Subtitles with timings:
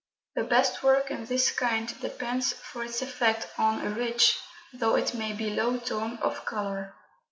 [0.33, 4.39] The best work in this kind depends for its effect on a rich,
[4.73, 6.95] though it may be low tone of colour.